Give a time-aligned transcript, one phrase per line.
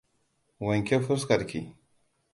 [0.67, 1.61] Wanke fuskar ki.